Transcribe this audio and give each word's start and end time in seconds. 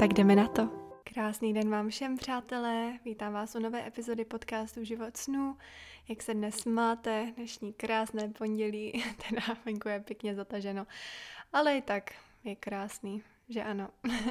Tak 0.00 0.12
jdeme 0.14 0.36
na 0.36 0.48
to. 0.48 0.68
Krásný 1.04 1.54
den 1.54 1.70
vám 1.70 1.88
všem, 1.88 2.16
přátelé. 2.16 2.98
Vítám 3.04 3.32
vás 3.32 3.54
u 3.54 3.58
nové 3.58 3.86
epizody 3.86 4.24
podcastu 4.24 4.84
Život 4.84 5.16
snů. 5.16 5.56
Jak 6.08 6.22
se 6.22 6.34
dnes 6.34 6.64
máte? 6.64 7.32
Dnešní 7.36 7.72
krásné 7.72 8.28
pondělí, 8.28 9.04
teda 9.28 9.42
venku 9.64 9.88
je 9.88 10.00
pěkně 10.00 10.34
zataženo, 10.34 10.86
ale 11.52 11.76
i 11.76 11.82
tak 11.82 12.10
je 12.44 12.56
krásný 12.56 13.22
že 13.48 13.62
ano. 13.62 13.88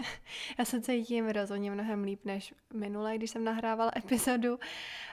Já 0.60 0.66
se 0.66 0.82
cítím 0.82 1.30
rozhodně 1.30 1.72
mnohem 1.72 2.04
líp 2.04 2.26
než 2.26 2.54
minule, 2.74 3.18
když 3.18 3.32
jsem 3.32 3.44
nahrávala 3.44 3.92
epizodu 3.98 4.60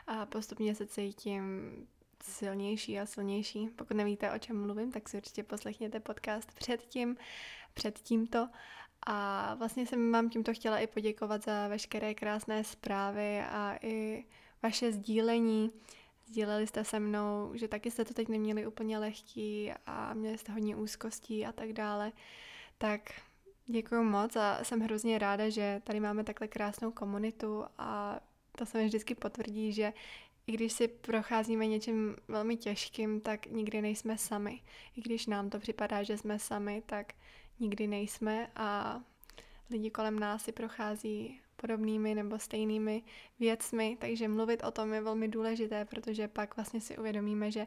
a 0.06 0.26
postupně 0.26 0.74
se 0.74 0.86
cítím 0.86 1.70
silnější 2.22 3.00
a 3.00 3.06
silnější. 3.06 3.68
Pokud 3.68 3.96
nevíte, 3.96 4.32
o 4.32 4.38
čem 4.38 4.62
mluvím, 4.62 4.92
tak 4.92 5.08
si 5.08 5.16
určitě 5.16 5.42
poslechněte 5.42 6.00
podcast 6.00 6.54
předtím, 6.54 7.16
před 7.74 7.98
tímto. 7.98 8.48
A 9.06 9.54
vlastně 9.54 9.86
jsem 9.86 10.12
vám 10.12 10.30
tímto 10.30 10.54
chtěla 10.54 10.78
i 10.78 10.86
poděkovat 10.86 11.44
za 11.44 11.68
veškeré 11.68 12.14
krásné 12.14 12.64
zprávy 12.64 13.40
a 13.40 13.76
i 13.82 14.24
vaše 14.62 14.92
sdílení. 14.92 15.70
Sdíleli 16.26 16.66
jste 16.66 16.84
se 16.84 17.00
mnou, 17.00 17.50
že 17.54 17.68
taky 17.68 17.90
jste 17.90 18.04
to 18.04 18.14
teď 18.14 18.28
neměli 18.28 18.66
úplně 18.66 18.98
lehký 18.98 19.72
a 19.86 20.14
měli 20.14 20.38
jste 20.38 20.52
hodně 20.52 20.76
úzkostí 20.76 21.46
a 21.46 21.52
tak 21.52 21.72
dále. 21.72 22.12
Tak 22.78 23.00
Děkuji 23.68 24.02
moc 24.02 24.36
a 24.36 24.64
jsem 24.64 24.80
hrozně 24.80 25.18
ráda, 25.18 25.48
že 25.48 25.80
tady 25.84 26.00
máme 26.00 26.24
takhle 26.24 26.48
krásnou 26.48 26.90
komunitu 26.90 27.64
a 27.78 28.20
to 28.58 28.66
se 28.66 28.78
mi 28.78 28.84
vždycky 28.84 29.14
potvrdí, 29.14 29.72
že 29.72 29.92
i 30.46 30.52
když 30.52 30.72
si 30.72 30.88
procházíme 30.88 31.66
něčím 31.66 32.16
velmi 32.28 32.56
těžkým, 32.56 33.20
tak 33.20 33.46
nikdy 33.46 33.82
nejsme 33.82 34.18
sami. 34.18 34.60
I 34.96 35.00
když 35.00 35.26
nám 35.26 35.50
to 35.50 35.58
připadá, 35.58 36.02
že 36.02 36.18
jsme 36.18 36.38
sami, 36.38 36.82
tak 36.86 37.12
nikdy 37.60 37.86
nejsme 37.86 38.50
a 38.56 39.00
lidi 39.70 39.90
kolem 39.90 40.18
nás 40.18 40.42
si 40.42 40.52
prochází 40.52 41.40
podobnými 41.56 42.14
nebo 42.14 42.38
stejnými 42.38 43.02
věcmi, 43.40 43.96
takže 44.00 44.28
mluvit 44.28 44.64
o 44.64 44.70
tom 44.70 44.92
je 44.92 45.00
velmi 45.00 45.28
důležité, 45.28 45.84
protože 45.84 46.28
pak 46.28 46.56
vlastně 46.56 46.80
si 46.80 46.98
uvědomíme, 46.98 47.50
že 47.50 47.66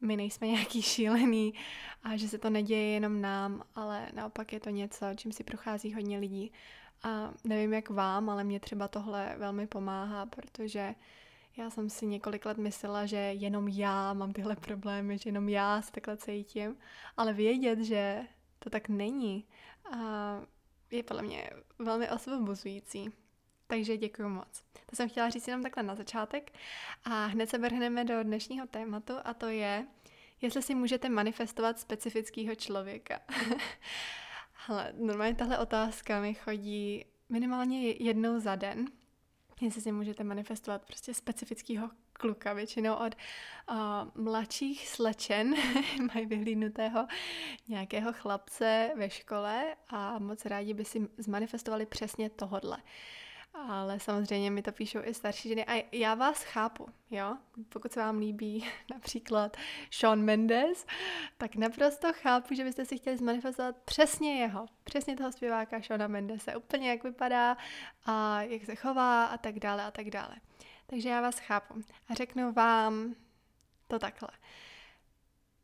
my 0.00 0.16
nejsme 0.16 0.46
nějaký 0.46 0.82
šílený 0.82 1.54
a 2.02 2.16
že 2.16 2.28
se 2.28 2.38
to 2.38 2.50
neděje 2.50 2.90
jenom 2.90 3.20
nám, 3.20 3.62
ale 3.74 4.08
naopak 4.14 4.52
je 4.52 4.60
to 4.60 4.70
něco, 4.70 5.06
čím 5.16 5.32
si 5.32 5.44
prochází 5.44 5.94
hodně 5.94 6.18
lidí. 6.18 6.52
A 7.02 7.32
nevím 7.44 7.72
jak 7.72 7.90
vám, 7.90 8.30
ale 8.30 8.44
mě 8.44 8.60
třeba 8.60 8.88
tohle 8.88 9.34
velmi 9.38 9.66
pomáhá, 9.66 10.26
protože 10.26 10.94
já 11.56 11.70
jsem 11.70 11.90
si 11.90 12.06
několik 12.06 12.46
let 12.46 12.58
myslela, 12.58 13.06
že 13.06 13.16
jenom 13.16 13.68
já 13.68 14.12
mám 14.12 14.32
tyhle 14.32 14.56
problémy, 14.56 15.18
že 15.18 15.28
jenom 15.28 15.48
já 15.48 15.82
se 15.82 15.92
takhle 15.92 16.16
cítím, 16.16 16.76
ale 17.16 17.32
vědět, 17.32 17.78
že 17.78 18.26
to 18.60 18.70
tak 18.70 18.88
není, 18.88 19.44
a 19.92 20.40
je 20.90 21.02
podle 21.02 21.22
mě 21.22 21.50
velmi 21.78 22.10
osvobozující. 22.10 23.12
Takže 23.66 23.96
děkuji 23.96 24.28
moc. 24.28 24.62
To 24.86 24.96
jsem 24.96 25.08
chtěla 25.08 25.30
říct 25.30 25.48
jenom 25.48 25.62
takhle 25.62 25.82
na 25.82 25.94
začátek 25.94 26.52
a 27.04 27.26
hned 27.26 27.50
se 27.50 27.58
vrhneme 27.58 28.04
do 28.04 28.22
dnešního 28.22 28.66
tématu 28.66 29.12
a 29.24 29.34
to 29.34 29.46
je, 29.46 29.86
jestli 30.40 30.62
si 30.62 30.74
můžete 30.74 31.08
manifestovat 31.08 31.78
specifického 31.78 32.54
člověka. 32.54 33.20
Ale 34.68 34.92
normálně 34.96 35.34
tahle 35.34 35.58
otázka 35.58 36.20
mi 36.20 36.34
chodí 36.34 37.04
minimálně 37.28 37.90
jednou 37.90 38.40
za 38.40 38.56
den, 38.56 38.86
jestli 39.60 39.80
si 39.80 39.92
můžete 39.92 40.24
manifestovat 40.24 40.84
prostě 40.84 41.14
specifického 41.14 41.90
kluka, 42.20 42.52
většinou 42.52 42.94
od 42.94 43.14
uh, 43.70 43.76
mladších 44.24 44.88
slečen, 44.88 45.54
mají 46.14 46.26
vyhlídnutého 46.26 47.06
nějakého 47.68 48.12
chlapce 48.12 48.90
ve 48.96 49.10
škole 49.10 49.76
a 49.88 50.18
moc 50.18 50.44
rádi 50.44 50.74
by 50.74 50.84
si 50.84 51.08
zmanifestovali 51.18 51.86
přesně 51.86 52.30
tohodle. 52.30 52.78
Ale 53.54 54.00
samozřejmě 54.00 54.50
mi 54.50 54.62
to 54.62 54.72
píšou 54.72 54.98
i 55.04 55.14
starší 55.14 55.48
ženy 55.48 55.66
a 55.66 55.88
já 55.92 56.14
vás 56.14 56.42
chápu, 56.42 56.86
jo? 57.10 57.36
Pokud 57.68 57.92
se 57.92 58.00
vám 58.00 58.18
líbí 58.18 58.68
například 58.90 59.56
Sean 59.90 60.22
Mendes, 60.22 60.86
tak 61.38 61.56
naprosto 61.56 62.12
chápu, 62.12 62.54
že 62.54 62.64
byste 62.64 62.84
si 62.84 62.96
chtěli 62.96 63.16
zmanifestovat 63.16 63.76
přesně 63.84 64.40
jeho, 64.40 64.66
přesně 64.84 65.16
toho 65.16 65.32
zpěváka 65.32 65.82
Seana 65.82 66.06
Mendese, 66.06 66.56
úplně 66.56 66.90
jak 66.90 67.04
vypadá 67.04 67.56
a 68.06 68.42
jak 68.42 68.64
se 68.64 68.74
chová 68.74 69.24
a 69.24 69.36
tak 69.36 69.58
dále 69.58 69.84
a 69.84 69.90
tak 69.90 70.10
dále. 70.10 70.36
Takže 70.90 71.08
já 71.08 71.20
vás 71.20 71.38
chápu 71.38 71.74
a 72.08 72.14
řeknu 72.14 72.52
vám 72.52 73.14
to 73.88 73.98
takhle. 73.98 74.28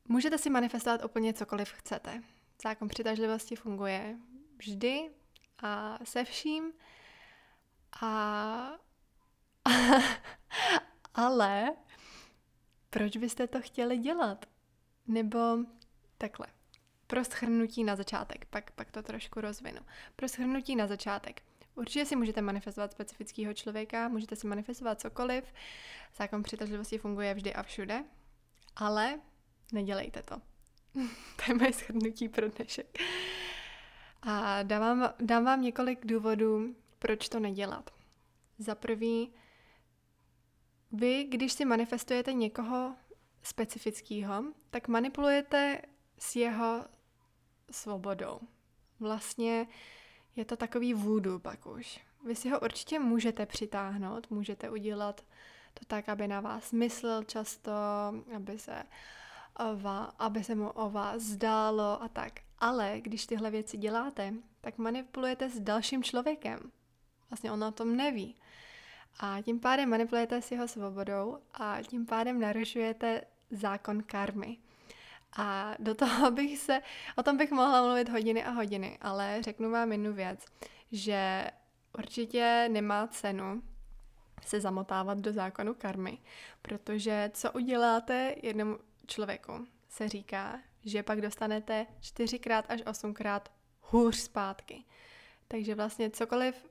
Můžete 0.04 0.38
si 0.38 0.50
manifestovat 0.50 1.04
úplně 1.04 1.34
cokoliv 1.34 1.72
chcete. 1.72 2.22
Zákon 2.62 2.88
přitažlivosti 2.88 3.56
funguje 3.56 4.16
vždy 4.56 5.10
a 5.58 5.98
se 6.04 6.24
vším, 6.24 6.72
a... 8.02 8.72
Ale 11.14 11.76
proč 12.90 13.16
byste 13.16 13.46
to 13.46 13.60
chtěli 13.60 13.98
dělat? 13.98 14.46
Nebo 15.06 15.38
takhle. 16.18 16.46
Pro 17.06 17.24
schrnutí 17.24 17.84
na 17.84 17.96
začátek, 17.96 18.44
pak, 18.44 18.70
pak 18.70 18.90
to 18.90 19.02
trošku 19.02 19.40
rozvinu. 19.40 19.80
Pro 20.16 20.28
schrnutí 20.28 20.76
na 20.76 20.86
začátek. 20.86 21.42
Určitě 21.76 22.06
si 22.06 22.16
můžete 22.16 22.42
manifestovat 22.42 22.92
specifického 22.92 23.54
člověka, 23.54 24.08
můžete 24.08 24.36
si 24.36 24.46
manifestovat 24.46 25.00
cokoliv. 25.00 25.44
Zákon 26.16 26.42
přitažlivosti 26.42 26.98
funguje 26.98 27.34
vždy 27.34 27.54
a 27.54 27.62
všude, 27.62 28.04
ale 28.76 29.20
nedělejte 29.72 30.22
to. 30.22 30.36
to 31.36 31.42
je 31.48 31.54
moje 31.54 31.72
schrnutí 31.72 32.28
pro 32.28 32.48
dnešek. 32.48 32.98
A 34.22 34.62
dám 34.62 34.80
vám, 34.80 35.14
dám 35.20 35.44
vám 35.44 35.62
několik 35.62 36.06
důvodů, 36.06 36.74
proč 36.98 37.28
to 37.28 37.40
nedělat. 37.40 37.90
Za 38.58 38.74
prvý, 38.74 39.32
vy, 40.92 41.24
když 41.24 41.52
si 41.52 41.64
manifestujete 41.64 42.32
někoho 42.32 42.96
specifického, 43.42 44.44
tak 44.70 44.88
manipulujete 44.88 45.82
s 46.18 46.36
jeho 46.36 46.84
svobodou. 47.70 48.40
Vlastně 49.00 49.66
je 50.36 50.44
to 50.44 50.56
takový 50.56 50.94
vůdu 50.94 51.38
pak 51.38 51.66
už. 51.66 52.00
Vy 52.24 52.34
si 52.34 52.48
ho 52.50 52.60
určitě 52.60 52.98
můžete 52.98 53.46
přitáhnout, 53.46 54.30
můžete 54.30 54.70
udělat 54.70 55.24
to 55.74 55.84
tak, 55.86 56.08
aby 56.08 56.28
na 56.28 56.40
vás 56.40 56.72
myslel 56.72 57.24
často, 57.24 57.72
aby 58.36 58.58
se, 58.58 58.82
aby 60.18 60.44
se 60.44 60.54
mu 60.54 60.70
o 60.70 60.90
vás 60.90 61.22
zdálo 61.22 62.02
a 62.02 62.08
tak. 62.08 62.32
Ale 62.58 63.00
když 63.00 63.26
tyhle 63.26 63.50
věci 63.50 63.76
děláte, 63.76 64.34
tak 64.60 64.78
manipulujete 64.78 65.50
s 65.50 65.60
dalším 65.60 66.02
člověkem. 66.02 66.72
Vlastně 67.30 67.52
on 67.52 67.64
o 67.64 67.72
tom 67.72 67.96
neví. 67.96 68.36
A 69.20 69.42
tím 69.42 69.60
pádem 69.60 69.88
manipulujete 69.88 70.42
s 70.42 70.50
jeho 70.50 70.68
svobodou 70.68 71.38
a 71.54 71.82
tím 71.82 72.06
pádem 72.06 72.40
narušujete 72.40 73.22
zákon 73.50 74.02
karmy. 74.02 74.58
A 75.36 75.74
do 75.78 75.94
toho 75.94 76.30
bych 76.36 76.58
se, 76.58 76.82
o 77.16 77.22
tom 77.22 77.36
bych 77.36 77.50
mohla 77.50 77.82
mluvit 77.82 78.08
hodiny 78.08 78.44
a 78.44 78.50
hodiny, 78.50 78.98
ale 79.00 79.42
řeknu 79.42 79.70
vám 79.70 79.92
jednu 79.92 80.12
věc, 80.12 80.44
že 80.92 81.50
určitě 81.98 82.68
nemá 82.72 83.06
cenu 83.06 83.62
se 84.42 84.60
zamotávat 84.60 85.18
do 85.18 85.32
zákonu 85.32 85.74
karmy, 85.74 86.18
protože 86.62 87.30
co 87.34 87.52
uděláte 87.52 88.34
jednomu 88.42 88.78
člověku, 89.06 89.66
se 89.88 90.08
říká, 90.08 90.60
že 90.84 91.02
pak 91.02 91.20
dostanete 91.20 91.86
čtyřikrát 92.00 92.64
až 92.68 92.82
osmkrát 92.86 93.52
hůř 93.80 94.16
zpátky. 94.16 94.84
Takže 95.48 95.74
vlastně 95.74 96.10
cokoliv 96.10 96.66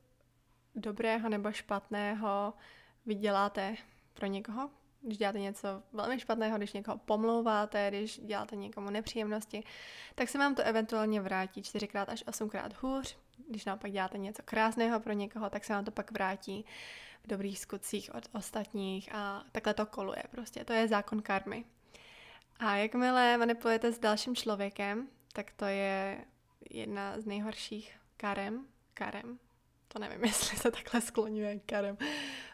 dobrého 0.76 1.30
nebo 1.30 1.52
špatného 1.52 2.54
vy 3.06 3.16
děláte 3.16 3.76
pro 4.14 4.26
někoho, 4.28 4.70
když 5.06 5.18
děláte 5.18 5.40
něco 5.40 5.84
velmi 5.94 6.20
špatného, 6.20 6.58
když 6.58 6.74
někoho 6.74 6.98
pomlouváte, 6.98 7.88
když 7.90 8.20
děláte 8.20 8.56
někomu 8.56 8.90
nepříjemnosti, 8.90 9.64
tak 10.16 10.30
se 10.30 10.38
vám 10.38 10.56
to 10.56 10.64
eventuálně 10.64 11.22
vrátí 11.22 11.64
čtyřikrát 11.64 12.10
až 12.10 12.24
osmkrát 12.28 12.74
hůř. 12.82 13.18
Když 13.50 13.66
naopak 13.66 13.92
děláte 13.92 14.18
něco 14.18 14.42
krásného 14.46 15.00
pro 15.00 15.14
někoho, 15.14 15.50
tak 15.50 15.66
se 15.66 15.74
vám 15.74 15.86
to 15.86 15.92
pak 15.92 16.12
vrátí 16.12 16.66
v 17.24 17.28
dobrých 17.28 17.60
skutcích 17.60 18.16
od 18.16 18.24
ostatních 18.34 19.16
a 19.16 19.44
takhle 19.52 19.74
to 19.74 19.86
koluje 19.86 20.24
prostě. 20.32 20.66
To 20.66 20.74
je 20.74 20.88
zákon 20.88 21.22
karmy. 21.22 21.66
A 22.60 22.76
jakmile 22.76 23.38
manipulujete 23.38 23.92
s 23.92 24.00
dalším 24.00 24.36
člověkem, 24.36 25.08
tak 25.34 25.52
to 25.52 25.66
je 25.66 26.26
jedna 26.70 27.20
z 27.22 27.26
nejhorších 27.26 27.98
karem, 28.18 28.66
karem, 28.94 29.40
to 29.96 30.00
nevím, 30.00 30.24
jestli 30.26 30.58
se 30.58 30.72
takhle 30.72 31.02
skloňuje 31.02 31.60
karem. 31.60 31.98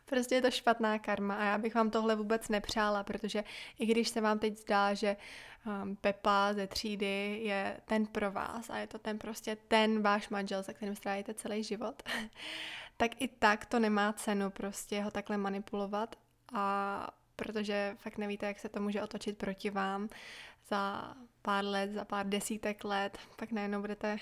Prostě 0.06 0.36
je 0.36 0.42
to 0.42 0.52
špatná 0.52 1.00
karma 1.00 1.36
a 1.36 1.44
já 1.44 1.58
bych 1.58 1.76
vám 1.76 1.90
tohle 1.90 2.16
vůbec 2.16 2.50
nepřála, 2.50 3.04
protože 3.04 3.44
i 3.80 3.86
když 3.86 4.10
se 4.10 4.22
vám 4.22 4.40
teď 4.40 4.58
zdá, 4.58 4.94
že 4.94 5.18
um, 5.84 5.96
Pepa 5.96 6.54
ze 6.54 6.68
třídy 6.68 7.40
je 7.44 7.82
ten 7.86 8.06
pro 8.06 8.32
vás 8.32 8.70
a 8.70 8.78
je 8.78 8.88
to 8.88 9.00
ten 9.00 9.18
prostě 9.18 9.58
ten 9.68 10.02
váš 10.02 10.30
manžel, 10.30 10.64
se 10.64 10.74
kterým 10.74 10.96
strávíte 10.96 11.34
celý 11.34 11.64
život, 11.64 12.04
tak 12.98 13.22
i 13.22 13.28
tak 13.28 13.66
to 13.66 13.80
nemá 13.80 14.14
cenu 14.14 14.50
prostě 14.50 15.02
ho 15.02 15.12
takhle 15.12 15.38
manipulovat 15.38 16.16
a 16.54 17.08
protože 17.36 17.96
fakt 18.00 18.18
nevíte, 18.18 18.46
jak 18.46 18.60
se 18.60 18.70
to 18.70 18.82
může 18.82 19.02
otočit 19.02 19.38
proti 19.38 19.70
vám 19.70 20.10
za 20.70 21.14
pár 21.42 21.66
let, 21.66 21.92
za 21.92 22.06
pár 22.06 22.30
desítek 22.30 22.84
let, 22.84 23.18
pak 23.36 23.52
najednou 23.52 23.82
budete 23.82 24.18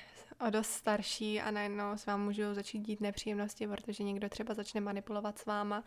o 0.48 0.50
dost 0.50 0.72
starší 0.72 1.42
a 1.42 1.52
najednou 1.52 1.92
s 1.96 2.06
vám 2.06 2.22
můžou 2.22 2.54
začít 2.54 2.80
dít 2.80 3.02
nepříjemnosti, 3.02 3.68
protože 3.68 4.04
někdo 4.04 4.30
třeba 4.30 4.54
začne 4.54 4.82
manipulovat 4.82 5.40
s 5.40 5.46
váma. 5.46 5.84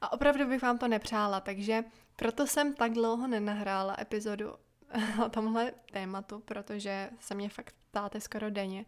A 0.00 0.12
opravdu 0.12 0.48
bych 0.48 0.62
vám 0.62 0.78
to 0.78 0.88
nepřála, 0.88 1.40
takže 1.40 1.84
proto 2.16 2.46
jsem 2.46 2.74
tak 2.74 2.92
dlouho 2.92 3.26
nenahrála 3.26 3.96
epizodu 4.00 4.54
o 5.26 5.28
tomhle 5.28 5.72
tématu, 5.92 6.40
protože 6.40 7.10
se 7.20 7.34
mě 7.34 7.48
fakt 7.48 7.74
ptáte 7.90 8.20
skoro 8.20 8.50
denně. 8.50 8.84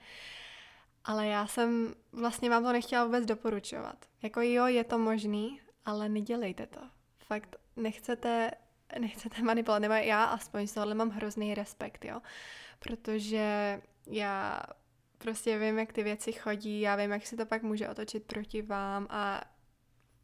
Ale 1.04 1.26
já 1.26 1.46
jsem 1.46 1.94
vlastně 2.12 2.50
vám 2.50 2.64
to 2.64 2.72
nechtěla 2.72 3.04
vůbec 3.04 3.26
doporučovat. 3.26 4.06
Jako 4.22 4.40
jo, 4.40 4.66
je 4.66 4.84
to 4.84 4.98
možný, 4.98 5.60
ale 5.84 6.08
nedělejte 6.08 6.66
to. 6.66 6.80
Fakt 7.18 7.56
nechcete, 7.76 8.50
nechcete 8.98 9.42
manipulovat, 9.42 9.82
nebo 9.82 9.94
já 9.94 10.24
aspoň 10.24 10.66
z 10.66 10.72
tohohle 10.72 10.94
mám 10.94 11.10
hrozný 11.10 11.54
respekt, 11.54 12.04
jo. 12.04 12.20
Protože 12.78 13.80
já 14.06 14.62
prostě 15.18 15.58
vím, 15.58 15.78
jak 15.78 15.92
ty 15.92 16.02
věci 16.02 16.32
chodí, 16.32 16.80
já 16.80 16.96
vím, 16.96 17.10
jak 17.10 17.26
se 17.26 17.36
to 17.36 17.46
pak 17.46 17.62
může 17.62 17.88
otočit 17.88 18.24
proti 18.24 18.62
vám 18.62 19.06
a 19.10 19.40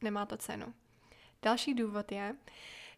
nemá 0.03 0.27
to 0.27 0.37
cenu. 0.37 0.75
Další 1.43 1.75
důvod 1.75 2.13
je, 2.13 2.37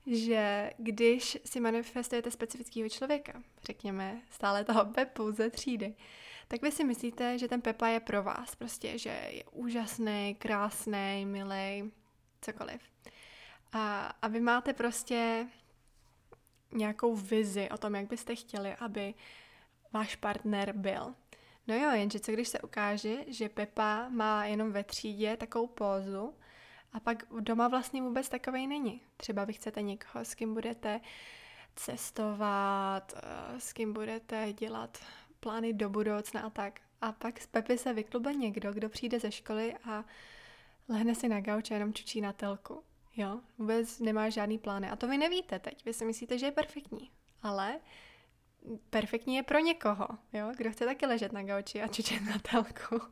že 0.06 0.70
když 0.78 1.38
si 1.44 1.60
manifestujete 1.60 2.30
specifického 2.30 2.88
člověka, 2.88 3.42
řekněme 3.62 4.20
stále 4.30 4.64
toho 4.64 4.84
Pepu 4.84 5.32
ze 5.32 5.50
třídy, 5.50 5.94
tak 6.48 6.62
vy 6.62 6.72
si 6.72 6.84
myslíte, 6.84 7.38
že 7.38 7.48
ten 7.48 7.60
Pepa 7.60 7.88
je 7.88 8.00
pro 8.00 8.22
vás, 8.22 8.54
prostě, 8.54 8.98
že 8.98 9.28
je 9.30 9.44
úžasný, 9.50 10.36
krásný, 10.38 11.26
milý, 11.26 11.92
cokoliv. 12.40 12.80
A, 13.72 14.14
a 14.22 14.28
vy 14.28 14.40
máte 14.40 14.72
prostě 14.72 15.46
nějakou 16.72 17.16
vizi 17.16 17.68
o 17.70 17.78
tom, 17.78 17.94
jak 17.94 18.06
byste 18.06 18.36
chtěli, 18.36 18.74
aby 18.74 19.14
váš 19.92 20.16
partner 20.16 20.72
byl. 20.72 21.14
No 21.66 21.74
jo, 21.74 21.90
jenže 21.90 22.20
co 22.20 22.32
když 22.32 22.48
se 22.48 22.60
ukáže, 22.60 23.16
že 23.26 23.48
Pepa 23.48 24.08
má 24.08 24.44
jenom 24.44 24.72
ve 24.72 24.84
třídě 24.84 25.36
takovou 25.36 25.66
pózu 25.66 26.34
a 26.92 27.00
pak 27.00 27.22
doma 27.40 27.68
vlastně 27.68 28.02
vůbec 28.02 28.28
takovej 28.28 28.66
není. 28.66 29.00
Třeba 29.16 29.44
vy 29.44 29.52
chcete 29.52 29.82
někoho, 29.82 30.24
s 30.24 30.34
kým 30.34 30.54
budete 30.54 31.00
cestovat, 31.76 33.14
eh, 33.16 33.60
s 33.60 33.72
kým 33.72 33.92
budete 33.92 34.52
dělat 34.52 34.98
plány 35.40 35.72
do 35.72 35.88
budoucna 35.88 36.40
a 36.40 36.50
tak. 36.50 36.80
A 37.00 37.12
pak 37.12 37.40
z 37.40 37.46
Pepy 37.46 37.78
se 37.78 37.92
vyklube 37.92 38.34
někdo, 38.34 38.72
kdo 38.72 38.88
přijde 38.88 39.20
ze 39.20 39.32
školy 39.32 39.76
a 39.90 40.04
lehne 40.88 41.14
si 41.14 41.28
na 41.28 41.40
gauč 41.40 41.70
a 41.70 41.74
jenom 41.74 41.94
čučí 41.94 42.20
na 42.20 42.32
telku. 42.32 42.82
Jo, 43.16 43.40
vůbec 43.58 43.98
nemá 43.98 44.28
žádný 44.28 44.58
plány. 44.58 44.90
A 44.90 44.96
to 44.96 45.08
vy 45.08 45.18
nevíte 45.18 45.58
teď. 45.58 45.84
Vy 45.84 45.92
si 45.92 46.04
myslíte, 46.04 46.38
že 46.38 46.46
je 46.46 46.52
perfektní. 46.52 47.10
Ale 47.42 47.80
perfektní 48.90 49.36
je 49.36 49.42
pro 49.42 49.58
někoho, 49.58 50.08
jo? 50.32 50.52
kdo 50.56 50.72
chce 50.72 50.84
taky 50.84 51.06
ležet 51.06 51.32
na 51.32 51.42
gauči 51.42 51.82
a 51.82 51.88
čučet 51.88 52.20
na 52.20 52.38
telku. 52.38 53.06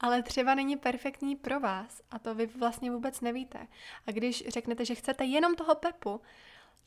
Ale 0.00 0.22
třeba 0.22 0.54
není 0.54 0.76
perfektní 0.76 1.36
pro 1.36 1.60
vás 1.60 2.02
a 2.10 2.18
to 2.18 2.34
vy 2.34 2.46
vlastně 2.46 2.90
vůbec 2.90 3.20
nevíte. 3.20 3.66
A 4.06 4.10
když 4.10 4.48
řeknete, 4.48 4.84
že 4.84 4.94
chcete 4.94 5.24
jenom 5.24 5.54
toho 5.54 5.74
Pepu, 5.74 6.20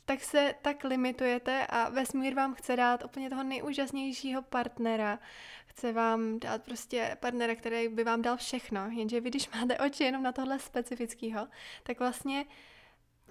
tak 0.07 0.24
se 0.24 0.56
tak 0.62 0.83
limitujete 0.83 1.68
a 1.68 1.89
vesmír 1.89 2.33
vám 2.33 2.54
chce 2.54 2.75
dát 2.75 3.06
úplně 3.06 3.30
toho 3.30 3.44
nejúžasnějšího 3.44 4.42
partnera. 4.42 5.19
Chce 5.65 5.94
vám 5.94 6.39
dát 6.39 6.63
prostě 6.63 7.18
partnera, 7.19 7.56
který 7.56 7.88
by 7.88 8.04
vám 8.04 8.21
dal 8.21 8.38
všechno, 8.38 8.89
jenže 8.89 9.21
vy, 9.21 9.30
když 9.30 9.50
máte 9.56 9.77
oči 9.77 10.04
jenom 10.04 10.24
na 10.24 10.31
tohle 10.31 10.59
specifického, 10.59 11.48
tak 11.83 12.00
vlastně 12.00 12.45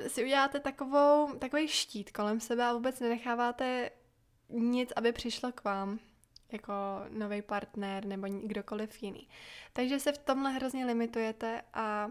si 0.08 0.24
uděláte 0.24 0.60
takovou, 0.60 1.34
takový 1.38 1.68
štít 1.68 2.12
kolem 2.12 2.40
sebe 2.40 2.64
a 2.64 2.72
vůbec 2.72 3.00
nenecháváte 3.00 3.90
nic, 4.48 4.92
aby 4.96 5.12
přišlo 5.12 5.52
k 5.52 5.64
vám 5.64 5.98
jako 6.52 6.72
nový 7.08 7.42
partner 7.42 8.04
nebo 8.04 8.26
kdokoliv 8.28 9.02
jiný. 9.02 9.28
Takže 9.72 10.00
se 10.00 10.12
v 10.12 10.18
tomhle 10.18 10.52
hrozně 10.52 10.86
limitujete 10.86 11.62
a 11.74 12.10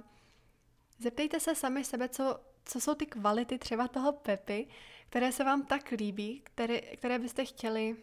zeptejte 1.00 1.40
se 1.40 1.56
sami 1.56 1.84
sebe, 1.84 2.10
co, 2.10 2.40
co 2.66 2.82
jsou 2.82 2.96
ty 2.96 3.06
kvality 3.06 3.58
třeba 3.60 3.88
toho 3.88 4.12
Pepy, 4.12 4.68
které 5.10 5.32
se 5.32 5.44
vám 5.44 5.66
tak 5.66 5.92
líbí, 5.92 6.42
které, 6.44 6.82
které 6.82 7.20
byste 7.20 7.46
chtěli 7.46 7.96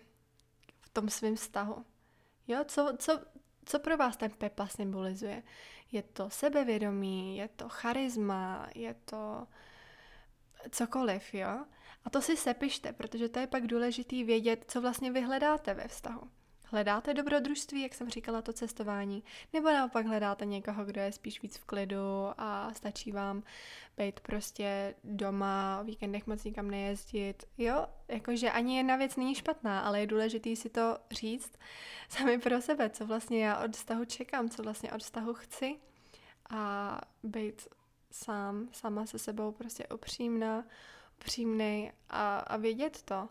v 0.81 0.89
tom 0.89 1.09
svém 1.09 1.37
vztahu. 1.37 1.85
Jo, 2.49 2.65
co, 2.65 2.97
co, 2.99 3.21
co 3.65 3.79
pro 3.79 3.97
vás 3.97 4.17
ten 4.17 4.31
Pepa 4.31 4.67
symbolizuje? 4.67 5.43
Je 5.93 6.03
to 6.03 6.31
sebevědomí, 6.31 7.37
je 7.37 7.49
to 7.49 7.69
charisma, 7.69 8.69
je 8.75 8.95
to 8.95 9.47
cokoliv, 10.71 11.35
jo? 11.35 11.65
A 12.05 12.11
to 12.11 12.23
si 12.23 12.37
sepište, 12.37 12.93
protože 12.93 13.29
to 13.29 13.39
je 13.39 13.47
pak 13.47 13.67
důležitý 13.67 14.25
vědět, 14.25 14.65
co 14.69 14.81
vlastně 14.81 15.13
vy 15.13 15.21
hledáte 15.21 15.75
ve 15.75 15.89
vztahu. 15.89 16.31
Hledáte 16.73 17.15
dobrodružství, 17.15 17.83
jak 17.83 17.95
jsem 17.95 18.11
říkala, 18.11 18.43
to 18.43 18.53
cestování, 18.53 19.25
nebo 19.53 19.71
naopak 19.71 20.07
hledáte 20.07 20.47
někoho, 20.47 20.85
kdo 20.85 21.01
je 21.01 21.13
spíš 21.13 21.43
víc 21.43 21.57
v 21.57 21.65
klidu 21.65 22.31
a 22.39 22.75
stačí 22.75 23.13
vám 23.13 23.43
být 23.97 24.21
prostě 24.21 24.95
doma, 25.05 25.79
o 25.81 25.85
víkendech 25.85 26.27
moc 26.27 26.45
nikam 26.45 26.71
nejezdit. 26.71 27.45
Jo, 27.59 27.87
jakože 28.09 28.51
ani 28.51 28.77
jedna 28.77 28.97
věc 28.97 29.17
není 29.17 29.35
špatná, 29.35 29.81
ale 29.81 30.01
je 30.01 30.07
důležitý 30.07 30.57
si 30.57 30.71
to 30.71 30.99
říct 31.11 31.53
sami 32.09 32.39
pro 32.39 32.61
sebe, 32.61 32.91
co 32.91 33.07
vlastně 33.07 33.45
já 33.45 33.65
od 33.65 33.77
vztahu 33.77 34.05
čekám, 34.05 34.49
co 34.49 34.63
vlastně 34.63 34.93
od 34.93 35.03
vztahu 35.03 35.35
chci 35.35 35.77
a 36.51 37.01
být 37.23 37.69
sám, 38.11 38.69
sama 38.73 39.07
se 39.07 39.19
sebou 39.19 39.53
prostě 39.53 39.87
upřímná, 39.87 40.65
upřímnej 41.21 41.93
a, 42.09 42.39
a 42.39 42.57
vědět 42.57 43.03
to. 43.03 43.29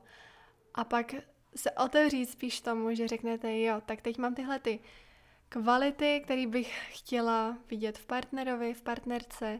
A 0.73 0.83
pak 0.83 1.15
se 1.55 1.71
otevřít 1.71 2.25
spíš 2.25 2.61
tomu, 2.61 2.95
že 2.95 3.07
řeknete, 3.07 3.59
jo, 3.59 3.81
tak 3.85 4.01
teď 4.01 4.17
mám 4.17 4.35
tyhle 4.35 4.59
ty 4.59 4.79
kvality, 5.49 6.21
které 6.23 6.47
bych 6.47 6.97
chtěla 6.97 7.57
vidět 7.69 7.97
v 7.97 8.05
partnerovi, 8.05 8.73
v 8.73 8.81
partnerce 8.81 9.59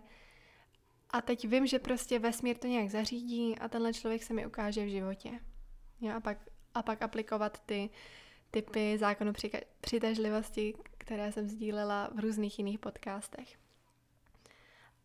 a 1.10 1.22
teď 1.22 1.48
vím, 1.48 1.68
že 1.68 1.80
prostě 1.80 2.20
vesmír 2.20 2.58
to 2.58 2.68
nějak 2.68 2.90
zařídí 2.90 3.60
a 3.60 3.68
tenhle 3.68 3.94
člověk 3.94 4.24
se 4.24 4.34
mi 4.34 4.46
ukáže 4.46 4.86
v 4.86 4.90
životě. 4.90 5.40
Jo, 6.02 6.16
a, 6.16 6.20
pak, 6.20 6.38
a 6.74 6.84
pak 6.84 7.02
aplikovat 7.02 7.60
ty 7.66 7.90
typy 8.52 8.98
zákonu 8.98 9.34
přitažlivosti, 9.82 10.74
které 10.98 11.32
jsem 11.32 11.48
sdílela 11.48 12.10
v 12.16 12.20
různých 12.20 12.60
jiných 12.60 12.80
podcastech. 12.80 13.58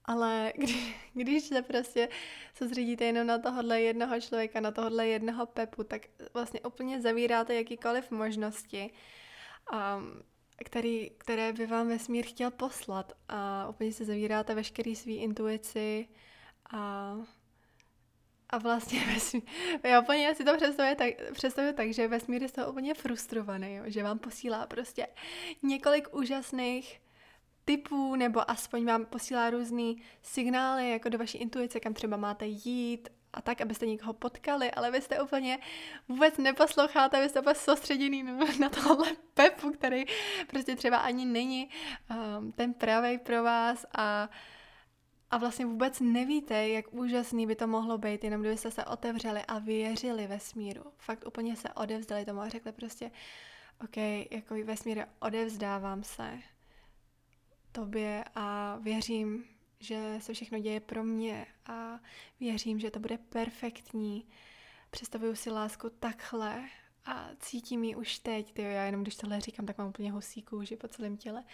Ale 0.07 0.53
kdy, 0.57 0.95
když 1.15 1.45
se 1.45 1.63
prostě 1.63 2.09
soustředíte 2.55 3.05
jenom 3.05 3.27
na 3.27 3.39
tohohle 3.39 3.81
jednoho 3.81 4.21
člověka, 4.21 4.61
na 4.61 4.71
tohohle 4.71 5.09
jednoho 5.09 5.47
pepu, 5.47 5.85
tak 5.85 6.03
vlastně 6.35 6.61
úplně 6.61 7.01
zavíráte 7.01 7.55
jakýkoliv 7.55 8.11
možnosti, 8.11 8.91
um, 9.73 10.23
který, 10.65 11.11
které 11.19 11.53
by 11.53 11.67
vám 11.67 11.89
vesmír 11.89 12.27
chtěl 12.27 12.51
poslat. 12.51 13.13
A 13.29 13.69
úplně 13.69 13.93
se 13.93 14.05
zavíráte 14.05 14.55
veškerý 14.55 14.97
svý 14.97 15.17
intuici 15.17 16.09
a, 16.71 17.17
a 18.51 18.59
vlastně 18.59 19.01
vesmír, 19.15 19.43
já 19.85 20.01
úplně 20.01 20.35
si 20.35 20.45
to 20.45 20.57
představuji 20.57 20.97
tak, 20.97 21.33
představuji 21.33 21.73
tak, 21.73 21.93
že 21.93 22.09
vesmír 22.09 22.43
je 22.43 22.49
z 22.49 22.53
toho 22.53 22.71
úplně 22.71 22.95
frustrovaný, 22.95 23.75
jo, 23.75 23.85
že 23.87 24.03
vám 24.03 24.19
posílá 24.19 24.67
prostě 24.67 25.07
několik 25.63 26.15
úžasných 26.15 27.01
typů, 27.67 28.17
nebo 28.17 28.51
aspoň 28.51 28.85
vám 28.85 29.05
posílá 29.05 29.51
různý 29.51 30.03
signály 30.23 30.91
jako 30.91 31.09
do 31.09 31.19
vaší 31.19 31.39
intuice, 31.39 31.81
kam 31.81 31.95
třeba 31.95 32.17
máte 32.17 32.47
jít 32.47 33.09
a 33.33 33.43
tak, 33.43 33.61
abyste 33.61 33.87
někoho 33.87 34.13
potkali, 34.13 34.71
ale 34.71 34.91
vy 34.91 35.01
jste 35.01 35.23
úplně 35.23 35.59
vůbec 36.09 36.39
neposloucháte, 36.39 37.23
vy 37.23 37.29
jste 37.29 37.41
úplně 37.41 37.55
soustředěný 37.55 38.23
na 38.61 38.69
tohle 38.69 39.13
pepu, 39.35 39.71
který 39.71 40.05
prostě 40.47 40.77
třeba 40.77 40.97
ani 40.97 41.25
není 41.25 41.69
um, 42.39 42.53
ten 42.53 42.75
pravý 42.75 43.19
pro 43.19 43.43
vás 43.43 43.87
a 43.99 44.29
a 45.31 45.39
vlastně 45.39 45.67
vůbec 45.67 46.01
nevíte, 46.01 46.69
jak 46.69 46.93
úžasný 46.93 47.47
by 47.47 47.57
to 47.57 47.67
mohlo 47.67 47.99
být, 47.99 48.25
jenom 48.25 48.41
kdybyste 48.41 48.71
se 48.71 48.85
otevřeli 48.85 49.43
a 49.49 49.59
věřili 49.59 50.27
ve 50.27 50.41
smíru. 50.41 50.85
Fakt 50.97 51.27
úplně 51.27 51.57
se 51.57 51.69
odevzdali 51.69 52.25
tomu 52.25 52.41
a 52.41 52.49
řekli 52.49 52.73
prostě, 52.73 53.11
OK, 53.85 53.97
jako 54.31 54.55
vesmír, 54.65 55.07
odevzdávám 55.21 56.03
se 56.03 56.39
tobě 57.77 58.25
a 58.35 58.77
věřím, 58.77 59.45
že 59.81 60.19
se 60.19 60.35
všechno 60.35 60.59
děje 60.59 60.81
pro 60.81 61.05
mě 61.05 61.47
a 61.67 62.01
věřím, 62.41 62.81
že 62.81 62.91
to 62.91 62.99
bude 62.99 63.19
perfektní. 63.19 64.27
Představuju 64.91 65.35
si 65.35 65.51
lásku 65.51 65.91
takhle 65.91 66.65
a 67.05 67.29
cítím 67.39 67.85
ji 67.85 67.97
už 67.97 68.19
teď, 68.19 68.53
tyjo, 68.53 68.69
já 68.69 68.85
jenom 68.85 69.03
když 69.03 69.17
tohle 69.17 69.41
říkám, 69.41 69.67
tak 69.67 69.79
mám 69.79 69.89
úplně 69.89 70.13
husí 70.13 70.43
kůži 70.43 70.77
po 70.77 70.89
celém 70.89 71.17
těle. 71.17 71.45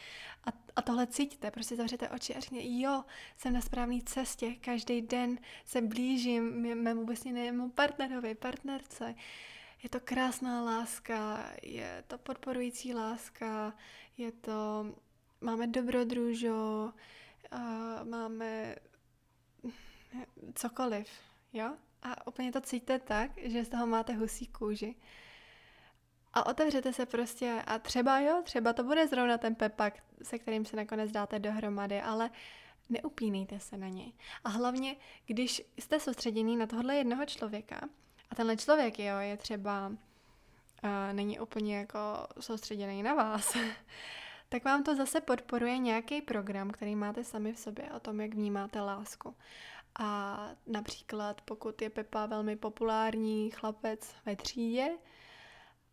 A, 0.44 0.48
a 0.76 0.82
tohle 0.82 1.06
cítíte, 1.06 1.50
prostě 1.50 1.76
zavřete 1.76 2.08
oči 2.08 2.34
a 2.34 2.40
řekněte, 2.40 2.66
jo, 2.68 3.04
jsem 3.36 3.52
na 3.52 3.60
správné 3.60 3.98
cestě, 4.04 4.54
každý 4.60 5.02
den 5.02 5.38
se 5.64 5.80
blížím 5.80 6.44
mému 6.82 7.06
mému 7.32 7.70
partnerovi, 7.70 8.34
partnerce. 8.34 9.14
Je 9.82 9.88
to 9.88 10.00
krásná 10.00 10.62
láska, 10.62 11.50
je 11.62 12.04
to 12.06 12.18
podporující 12.18 12.94
láska, 12.94 13.74
je 14.18 14.32
to, 14.32 14.86
máme 15.42 15.66
dobrodružo, 15.66 16.92
máme 18.04 18.76
cokoliv, 20.54 21.08
jo? 21.52 21.72
A 22.02 22.26
úplně 22.26 22.52
to 22.52 22.60
cítíte 22.60 22.98
tak, 22.98 23.30
že 23.42 23.64
z 23.64 23.68
toho 23.68 23.86
máte 23.86 24.12
husí 24.12 24.46
kůži. 24.46 24.94
A 26.34 26.46
otevřete 26.46 26.92
se 26.92 27.06
prostě 27.06 27.62
a 27.66 27.78
třeba 27.78 28.20
jo, 28.20 28.42
třeba 28.44 28.72
to 28.72 28.84
bude 28.84 29.08
zrovna 29.08 29.38
ten 29.38 29.54
pepak, 29.54 29.94
se 30.22 30.38
kterým 30.38 30.64
se 30.64 30.76
nakonec 30.76 31.12
dáte 31.12 31.38
dohromady, 31.38 32.00
ale 32.00 32.30
neupínejte 32.88 33.60
se 33.60 33.76
na 33.76 33.88
něj. 33.88 34.12
A 34.44 34.48
hlavně, 34.48 34.96
když 35.26 35.62
jste 35.78 36.00
soustředěný 36.00 36.56
na 36.56 36.66
tohle 36.66 36.96
jednoho 36.96 37.26
člověka 37.26 37.80
a 38.30 38.34
tenhle 38.34 38.56
člověk, 38.56 38.98
jo, 38.98 39.18
je 39.18 39.36
třeba 39.36 39.88
uh, 39.88 39.96
není 41.12 41.40
úplně 41.40 41.78
jako 41.78 41.98
soustředěný 42.40 43.02
na 43.02 43.14
vás, 43.14 43.56
tak 44.52 44.64
vám 44.64 44.84
to 44.84 44.96
zase 44.96 45.20
podporuje 45.20 45.78
nějaký 45.78 46.22
program, 46.22 46.70
který 46.70 46.96
máte 46.96 47.24
sami 47.24 47.52
v 47.52 47.58
sobě 47.58 47.92
o 47.92 48.00
tom, 48.00 48.20
jak 48.20 48.34
vnímáte 48.34 48.80
lásku. 48.80 49.34
A 49.98 50.50
například, 50.66 51.40
pokud 51.40 51.82
je 51.82 51.90
Pepa 51.90 52.26
velmi 52.26 52.56
populární 52.56 53.50
chlapec 53.50 54.14
ve 54.26 54.36
třídě 54.36 54.90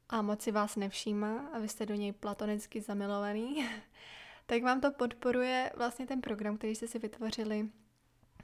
a 0.09 0.21
moc 0.21 0.41
si 0.41 0.51
vás 0.51 0.75
nevšímá 0.75 1.49
a 1.53 1.59
vy 1.59 1.69
jste 1.69 1.85
do 1.85 1.95
něj 1.95 2.11
platonicky 2.11 2.81
zamilovaný, 2.81 3.69
tak 4.45 4.63
vám 4.63 4.81
to 4.81 4.91
podporuje 4.91 5.71
vlastně 5.75 6.07
ten 6.07 6.21
program, 6.21 6.57
který 6.57 6.75
jste 6.75 6.87
si 6.87 6.99
vytvořili 6.99 7.69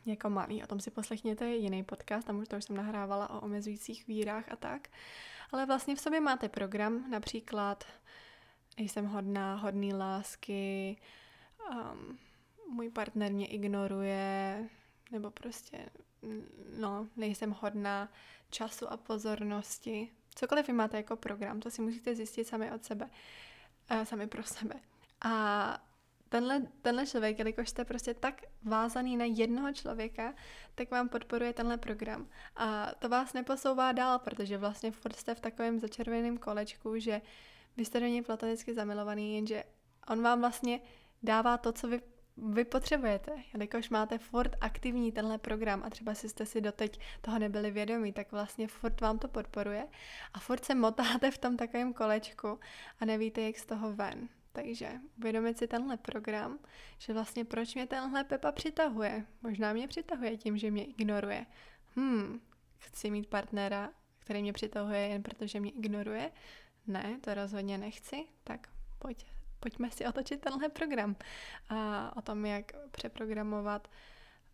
jako 0.06 0.30
malý. 0.30 0.64
O 0.64 0.68
tom 0.68 0.80
si 0.80 0.92
poslechněte 0.92 1.50
jiný 1.50 1.84
podcast, 1.84 2.28
tam 2.28 2.40
už 2.40 2.48
to 2.48 2.58
už 2.58 2.64
jsem 2.64 2.76
nahrávala 2.76 3.30
o 3.30 3.42
omezujících 3.42 4.08
vírách 4.08 4.52
a 4.52 4.56
tak. 4.56 4.88
Ale 5.52 5.66
vlastně 5.66 5.96
v 5.96 6.02
sobě 6.02 6.22
máte 6.22 6.50
program, 6.50 7.12
například 7.12 7.86
jsem 8.84 9.06
hodná, 9.06 9.56
hodný 9.56 9.94
lásky, 9.94 10.98
um, 11.72 12.20
můj 12.70 12.90
partner 12.90 13.32
mě 13.32 13.48
ignoruje, 13.48 14.70
nebo 15.12 15.32
prostě, 15.32 15.90
no, 16.80 17.08
nejsem 17.16 17.52
hodná 17.52 18.10
času 18.50 18.92
a 18.92 18.98
pozornosti. 18.98 20.12
Cokoliv 20.36 20.68
vy 20.68 20.74
máte 20.74 20.98
jako 20.98 21.16
program, 21.16 21.60
to 21.60 21.72
si 21.72 21.82
musíte 21.82 22.16
zjistit 22.16 22.48
sami 22.48 22.72
od 22.72 22.86
sebe, 22.86 23.10
uh, 23.92 24.04
sami 24.04 24.28
pro 24.28 24.44
sebe. 24.44 24.76
A 25.22 25.86
tenhle, 26.30 26.62
tenhle 26.82 27.08
člověk, 27.08 27.40
jelikož 27.40 27.70
jste 27.70 27.86
prostě 27.86 28.14
tak 28.14 28.42
vázaný 28.64 29.18
na 29.18 29.26
jednoho 29.26 29.74
člověka, 29.74 30.34
tak 30.76 30.92
vám 30.92 31.10
podporuje 31.10 31.54
tenhle 31.54 31.78
program. 31.78 32.28
A 32.56 32.92
to 33.00 33.10
vás 33.10 33.34
neposouvá 33.34 33.92
dál, 33.92 34.20
protože 34.20 34.58
vlastně 34.58 34.92
furt 34.92 35.16
jste 35.16 35.36
v 35.36 35.40
takovém 35.40 35.80
začerveném 35.80 36.38
kolečku, 36.38 37.00
že 37.00 37.22
vy 37.78 37.86
jste 37.86 38.00
do 38.00 38.06
něj 38.06 38.22
platonicky 38.22 38.74
zamilovaný, 38.74 39.36
jenže 39.36 39.64
on 40.10 40.22
vám 40.22 40.40
vlastně 40.40 40.80
dává 41.24 41.58
to, 41.58 41.72
co 41.72 41.88
vy, 41.88 42.02
vy 42.38 42.66
potřebujete. 42.66 43.32
Jelikož 43.54 43.90
máte 43.90 44.18
furt 44.18 44.56
aktivní 44.62 45.12
tenhle 45.12 45.38
program 45.38 45.84
a 45.86 45.90
třeba 45.90 46.14
si 46.14 46.30
jste 46.30 46.46
si 46.46 46.62
doteď 46.62 47.00
toho 47.22 47.40
nebyli 47.40 47.72
vědomí, 47.72 48.14
tak 48.14 48.32
vlastně 48.32 48.68
furt 48.68 49.02
vám 49.02 49.20
to 49.20 49.28
podporuje 49.28 49.88
a 50.34 50.40
furt 50.40 50.66
se 50.66 50.76
motáte 50.76 51.32
v 51.32 51.38
tom 51.38 51.58
takovém 51.58 51.94
kolečku 51.94 52.60
a 53.00 53.06
nevíte, 53.06 53.42
jak 53.42 53.58
z 53.58 53.66
toho 53.66 53.94
ven. 53.94 54.30
Takže 54.52 54.92
uvědomit 55.18 55.58
si 55.58 55.68
tenhle 55.68 55.98
program, 55.98 56.60
že 56.98 57.14
vlastně 57.14 57.46
proč 57.46 57.76
mě 57.76 57.88
tenhle 57.88 58.24
Pepa 58.24 58.52
přitahuje. 58.52 59.26
Možná 59.42 59.74
mě 59.74 59.88
přitahuje 59.88 60.38
tím, 60.38 60.58
že 60.58 60.72
mě 60.72 60.86
ignoruje. 60.86 61.46
Hmm, 61.96 62.42
chci 62.78 63.12
mít 63.12 63.28
partnera, 63.28 63.90
který 64.20 64.42
mě 64.42 64.54
přitahuje 64.54 65.00
jen 65.00 65.24
protože 65.24 65.60
mě 65.60 65.72
ignoruje. 65.72 66.32
Ne, 66.88 67.20
to 67.22 67.34
rozhodně 67.34 67.78
nechci, 67.78 68.26
tak 68.44 68.68
pojď, 69.00 69.26
pojďme 69.60 69.92
si 69.92 70.06
otočit 70.06 70.42
tenhle 70.42 70.70
program. 70.70 71.16
A 71.70 72.12
o 72.18 72.22
tom, 72.22 72.46
jak 72.46 72.72
přeprogramovat 72.92 73.88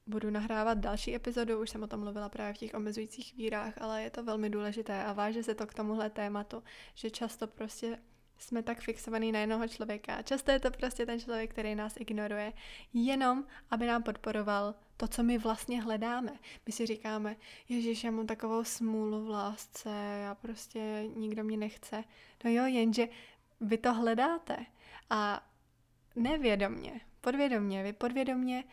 budu 0.08 0.30
nahrávat 0.30 0.78
další 0.78 1.16
epizodu, 1.16 1.62
už 1.62 1.70
jsem 1.70 1.84
o 1.84 1.88
tom 1.88 2.00
mluvila 2.00 2.30
právě 2.30 2.54
v 2.54 2.58
těch 2.58 2.74
omezujících 2.74 3.34
vírách, 3.34 3.82
ale 3.82 4.04
je 4.04 4.10
to 4.10 4.24
velmi 4.24 4.50
důležité 4.50 5.04
a 5.04 5.14
váže 5.14 5.44
se 5.44 5.56
to 5.56 5.68
k 5.68 5.74
tomuhle 5.74 6.10
tématu, 6.10 6.64
že 6.94 7.10
často 7.10 7.48
prostě 7.48 8.00
jsme 8.38 8.64
tak 8.64 8.80
fixovaný 8.80 9.32
na 9.32 9.40
jednoho 9.40 9.68
člověka. 9.68 10.22
Často 10.22 10.52
je 10.52 10.60
to 10.60 10.72
prostě 10.72 11.06
ten 11.06 11.20
člověk, 11.20 11.52
který 11.52 11.76
nás 11.76 11.94
ignoruje, 12.00 12.54
jenom 12.94 13.46
aby 13.70 13.88
nám 13.88 14.04
podporoval 14.04 14.76
to, 15.02 15.08
co 15.08 15.24
my 15.24 15.38
vlastně 15.38 15.82
hledáme. 15.82 16.32
My 16.66 16.72
si 16.72 16.86
říkáme, 16.86 17.36
Ježíš, 17.70 18.04
já 18.04 18.12
mám 18.12 18.28
takovou 18.28 18.64
smůlu 18.64 19.26
v 19.26 19.30
lásce, 19.30 19.90
já 20.24 20.36
prostě 20.36 21.04
nikdo 21.16 21.44
mě 21.44 21.58
nechce. 21.58 22.04
No 22.44 22.52
jo, 22.52 22.66
jenže 22.66 23.08
vy 23.62 23.78
to 23.78 23.94
hledáte 23.94 24.66
a 25.10 25.48
nevědomně, 26.16 27.02
podvědomně, 27.22 27.84
vy 27.84 27.94
podvědomně 27.94 28.64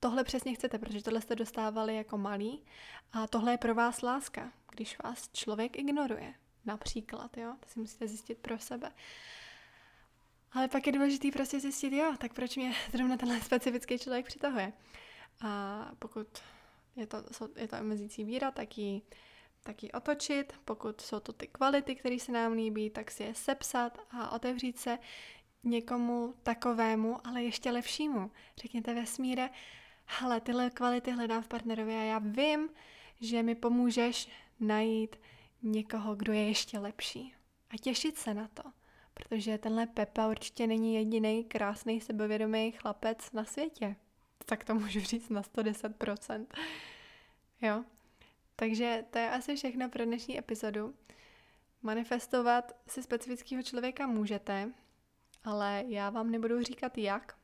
tohle 0.00 0.24
přesně 0.24 0.54
chcete, 0.54 0.78
protože 0.78 1.02
tohle 1.02 1.20
jste 1.20 1.34
dostávali 1.34 1.96
jako 1.96 2.18
malý 2.18 2.64
a 3.12 3.26
tohle 3.26 3.52
je 3.52 3.58
pro 3.58 3.74
vás 3.74 4.02
láska, 4.02 4.52
když 4.70 4.98
vás 4.98 5.28
člověk 5.32 5.78
ignoruje. 5.78 6.34
Například, 6.64 7.36
jo, 7.36 7.54
to 7.60 7.68
si 7.68 7.80
musíte 7.80 8.08
zjistit 8.08 8.38
pro 8.38 8.58
sebe. 8.58 8.92
Ale 10.52 10.68
pak 10.68 10.86
je 10.86 10.92
důležité 10.92 11.30
prostě 11.32 11.60
zjistit, 11.60 11.92
jo, 11.92 12.14
tak 12.18 12.34
proč 12.34 12.56
mě 12.56 12.74
zrovna 12.92 13.16
tenhle 13.16 13.40
specifický 13.40 13.98
člověk 13.98 14.26
přitahuje. 14.26 14.72
A 15.40 15.90
pokud 15.98 16.28
je 16.96 17.06
to, 17.06 17.16
je 17.56 17.68
to 17.68 17.76
omezící 17.80 18.24
víra, 18.24 18.50
tak 18.50 18.78
ji, 18.78 19.02
tak 19.62 19.82
ji 19.82 19.92
otočit. 19.92 20.52
Pokud 20.64 21.00
jsou 21.00 21.20
to 21.20 21.32
ty 21.32 21.46
kvality, 21.46 21.94
které 21.94 22.18
se 22.18 22.32
nám 22.32 22.52
líbí, 22.52 22.90
tak 22.90 23.10
si 23.10 23.22
je 23.22 23.34
sepsat 23.34 23.98
a 24.10 24.30
otevřít 24.30 24.78
se 24.78 24.98
někomu 25.64 26.34
takovému, 26.42 27.26
ale 27.26 27.42
ještě 27.42 27.70
lepšímu. 27.70 28.30
Řekněte 28.56 28.94
vesmíre, 28.94 29.50
hele, 30.06 30.40
tyhle 30.40 30.70
kvality 30.70 31.10
hledám 31.10 31.42
v 31.42 31.48
partnerovi 31.48 31.94
a 31.94 32.02
já 32.02 32.18
vím, 32.18 32.68
že 33.20 33.42
mi 33.42 33.54
pomůžeš 33.54 34.28
najít 34.60 35.16
někoho, 35.62 36.14
kdo 36.14 36.32
je 36.32 36.48
ještě 36.48 36.78
lepší. 36.78 37.34
A 37.70 37.76
těšit 37.76 38.18
se 38.18 38.34
na 38.34 38.48
to, 38.48 38.62
protože 39.14 39.58
tenhle 39.58 39.86
Pepa 39.86 40.28
určitě 40.28 40.66
není 40.66 40.94
jediný 40.94 41.44
krásný 41.44 42.00
sebevědomý 42.00 42.72
chlapec 42.72 43.32
na 43.32 43.44
světě. 43.44 43.96
Tak 44.46 44.64
to 44.64 44.74
můžu 44.74 45.00
říct 45.00 45.28
na 45.28 45.42
110%. 45.42 46.46
Jo? 47.62 47.84
Takže 48.56 49.04
to 49.10 49.18
je 49.18 49.30
asi 49.30 49.56
všechno 49.56 49.88
pro 49.88 50.04
dnešní 50.04 50.38
epizodu. 50.38 50.94
Manifestovat 51.82 52.76
si 52.88 53.02
specifického 53.02 53.62
člověka 53.62 54.06
můžete, 54.06 54.72
ale 55.44 55.84
já 55.86 56.10
vám 56.10 56.30
nebudu 56.30 56.62
říkat 56.62 56.98
jak. 56.98 57.36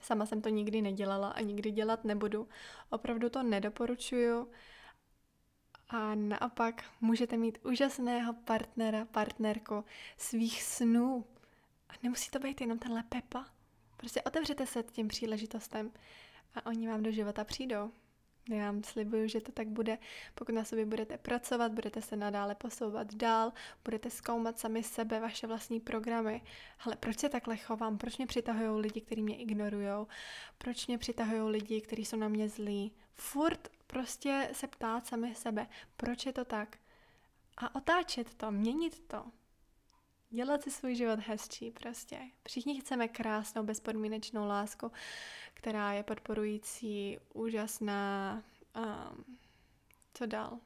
Sama 0.00 0.26
jsem 0.26 0.42
to 0.42 0.48
nikdy 0.48 0.82
nedělala 0.82 1.30
a 1.30 1.40
nikdy 1.40 1.70
dělat 1.70 2.04
nebudu. 2.04 2.48
Opravdu 2.90 3.30
to 3.30 3.42
nedoporučuju 3.42 4.48
a 5.88 6.14
naopak 6.14 6.84
můžete 7.00 7.36
mít 7.36 7.58
úžasného 7.64 8.32
partnera, 8.32 9.04
partnerku 9.04 9.84
svých 10.16 10.62
snů. 10.62 11.24
A 11.88 11.92
nemusí 12.02 12.30
to 12.30 12.38
být 12.38 12.60
jenom 12.60 12.78
tenhle 12.78 13.02
Pepa. 13.02 13.55
Prostě 13.96 14.22
otevřete 14.22 14.66
se 14.66 14.82
tím 14.82 15.08
příležitostem 15.08 15.92
a 16.54 16.66
oni 16.66 16.88
vám 16.88 17.02
do 17.02 17.10
života 17.10 17.44
přijdou. 17.44 17.90
Já 18.50 18.64
vám 18.64 18.82
slibuju, 18.82 19.28
že 19.28 19.40
to 19.40 19.52
tak 19.52 19.68
bude, 19.68 19.98
pokud 20.34 20.54
na 20.54 20.64
sobě 20.64 20.86
budete 20.86 21.18
pracovat, 21.18 21.72
budete 21.72 22.02
se 22.02 22.16
nadále 22.16 22.54
posouvat 22.54 23.14
dál, 23.14 23.52
budete 23.84 24.10
zkoumat 24.10 24.58
sami 24.58 24.82
sebe, 24.82 25.20
vaše 25.20 25.46
vlastní 25.46 25.80
programy. 25.80 26.42
Ale 26.84 26.96
proč 26.96 27.18
se 27.18 27.28
takhle 27.28 27.56
chovám? 27.56 27.98
Proč 27.98 28.18
mě 28.18 28.26
přitahují 28.26 28.80
lidi, 28.80 29.00
kteří 29.00 29.22
mě 29.22 29.36
ignorují? 29.36 30.06
Proč 30.58 30.86
mě 30.86 30.98
přitahují 30.98 31.42
lidi, 31.42 31.80
kteří 31.80 32.04
jsou 32.04 32.16
na 32.16 32.28
mě 32.28 32.48
zlí? 32.48 32.92
Furt 33.14 33.68
prostě 33.86 34.48
se 34.52 34.66
ptát 34.66 35.06
sami 35.06 35.34
sebe, 35.34 35.66
proč 35.96 36.26
je 36.26 36.32
to 36.32 36.44
tak? 36.44 36.78
A 37.56 37.74
otáčet 37.74 38.34
to, 38.34 38.50
měnit 38.50 39.02
to. 39.06 39.24
Dělat 40.30 40.62
si 40.62 40.70
svůj 40.70 40.94
život 40.94 41.18
hezčí 41.18 41.70
prostě. 41.70 42.18
Všichni 42.46 42.80
chceme 42.80 43.08
krásnou, 43.08 43.62
bezpodmínečnou 43.62 44.46
lásku, 44.46 44.92
která 45.54 45.92
je 45.92 46.02
podporující, 46.02 47.18
úžasná. 47.34 48.42
Um, 48.76 49.38
co 50.14 50.26
dál? 50.26 50.58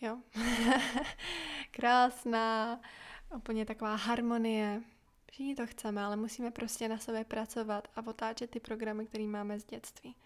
Jo. 0.00 0.18
krásná, 1.70 2.80
úplně 3.36 3.66
taková 3.66 3.94
harmonie. 3.94 4.82
Všichni 5.30 5.54
to 5.54 5.66
chceme, 5.66 6.02
ale 6.04 6.16
musíme 6.16 6.50
prostě 6.50 6.88
na 6.88 6.98
sobě 6.98 7.24
pracovat 7.24 7.88
a 7.96 8.06
otáčet 8.06 8.50
ty 8.50 8.60
programy, 8.60 9.06
které 9.06 9.24
máme 9.24 9.60
z 9.60 9.64
dětství. 9.64 10.16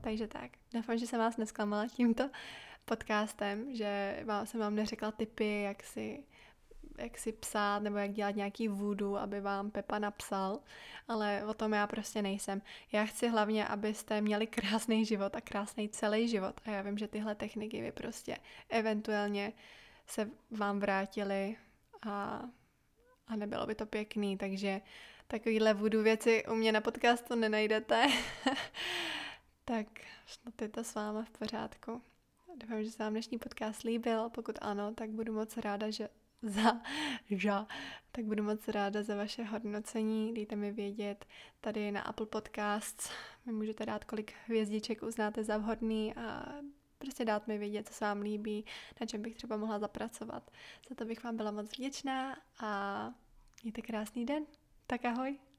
Takže 0.00 0.28
tak, 0.28 0.50
doufám, 0.74 0.98
že 0.98 1.06
jsem 1.06 1.18
vás 1.18 1.36
nesklamala 1.36 1.88
tímto. 1.88 2.30
podcastem, 2.84 3.74
že 3.74 4.22
vám, 4.24 4.46
jsem 4.46 4.60
vám 4.60 4.74
neřekla 4.74 5.12
typy, 5.12 5.62
jak 5.62 5.82
si 5.82 6.24
jak 6.98 7.18
si 7.18 7.32
psát 7.32 7.82
nebo 7.82 7.96
jak 7.96 8.12
dělat 8.12 8.36
nějaký 8.36 8.68
vůdu, 8.68 9.18
aby 9.18 9.40
vám 9.40 9.70
Pepa 9.70 9.98
napsal, 9.98 10.60
ale 11.08 11.44
o 11.44 11.54
tom 11.54 11.72
já 11.72 11.86
prostě 11.86 12.22
nejsem. 12.22 12.62
Já 12.92 13.04
chci 13.04 13.28
hlavně, 13.28 13.66
abyste 13.66 14.20
měli 14.20 14.46
krásný 14.46 15.04
život 15.04 15.36
a 15.36 15.40
krásný 15.40 15.88
celý 15.88 16.28
život 16.28 16.60
a 16.64 16.70
já 16.70 16.82
vím, 16.82 16.98
že 16.98 17.08
tyhle 17.08 17.34
techniky 17.34 17.82
vy 17.82 17.92
prostě 17.92 18.36
eventuálně 18.68 19.52
se 20.06 20.30
vám 20.50 20.80
vrátily 20.80 21.56
a, 22.06 22.42
a 23.26 23.36
nebylo 23.36 23.66
by 23.66 23.74
to 23.74 23.86
pěkný, 23.86 24.36
takže 24.36 24.80
takovýhle 25.26 25.74
vůdu 25.74 26.02
věci 26.02 26.44
u 26.50 26.54
mě 26.54 26.72
na 26.72 26.80
podcastu 26.80 27.34
nenajdete. 27.34 28.06
tak 29.64 29.86
snad 30.26 30.62
je 30.62 30.68
to 30.68 30.84
s 30.84 30.94
váma 30.94 31.24
v 31.24 31.30
pořádku. 31.30 32.02
Doufám, 32.56 32.84
že 32.84 32.90
se 32.90 33.02
vám 33.02 33.12
dnešní 33.12 33.38
podcast 33.38 33.82
líbil. 33.82 34.30
Pokud 34.30 34.58
ano, 34.60 34.94
tak 34.94 35.10
budu 35.10 35.32
moc 35.32 35.56
ráda, 35.56 35.90
že 35.90 36.08
za, 36.48 36.80
že, 37.30 37.50
tak 38.12 38.24
budu 38.24 38.42
moc 38.42 38.68
ráda 38.68 39.02
za 39.02 39.16
vaše 39.16 39.44
hodnocení. 39.44 40.34
Dejte 40.34 40.56
mi 40.56 40.72
vědět 40.72 41.24
tady 41.60 41.92
na 41.92 42.00
Apple 42.00 42.26
Podcasts. 42.26 43.10
Mi 43.46 43.52
můžete 43.52 43.86
dát, 43.86 44.04
kolik 44.04 44.34
hvězdiček 44.46 45.02
uznáte 45.02 45.44
za 45.44 45.58
vhodný 45.58 46.14
a 46.14 46.54
prostě 46.98 47.24
dát 47.24 47.46
mi 47.46 47.58
vědět, 47.58 47.88
co 47.88 47.94
se 47.94 48.04
vám 48.04 48.20
líbí, 48.20 48.64
na 49.00 49.06
čem 49.06 49.22
bych 49.22 49.34
třeba 49.34 49.56
mohla 49.56 49.78
zapracovat. 49.78 50.50
Za 50.88 50.94
to 50.94 51.04
bych 51.04 51.24
vám 51.24 51.36
byla 51.36 51.50
moc 51.50 51.78
vděčná 51.78 52.36
a 52.60 53.10
mějte 53.62 53.82
krásný 53.82 54.26
den. 54.26 54.46
Tak 54.86 55.04
ahoj. 55.04 55.51